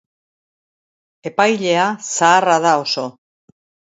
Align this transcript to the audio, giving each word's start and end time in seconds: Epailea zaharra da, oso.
Epailea 1.31 1.85
zaharra 2.07 2.57
da, 2.65 2.71
oso. 2.87 3.07